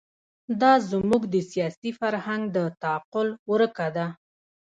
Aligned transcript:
دا 0.61 0.73
زموږ 0.89 1.21
د 1.33 1.35
سیاسي 1.51 1.91
فرهنګ 1.99 2.43
د 2.55 2.57
تعقل 2.81 3.27
ورکه 3.51 3.87
ده. 3.95 4.05